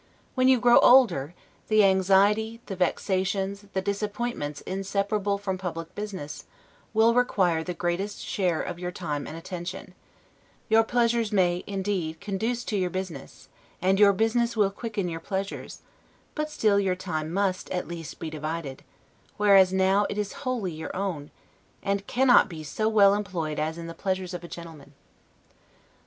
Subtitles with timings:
[0.33, 1.35] When you grow older,
[1.67, 6.45] the anxiety, the vexations, the disappointments inseparable from public business,
[6.91, 9.93] will require the greatest share of your time and attention;
[10.69, 13.47] your pleasures may, indeed, conduce to your business,
[13.79, 15.81] and your business will quicken your pleasures;
[16.33, 18.81] but still your time must, at least, be divided:
[19.37, 21.29] whereas now it is wholly your own,
[21.83, 24.93] and cannot be so well employed as in the pleasures of a gentleman.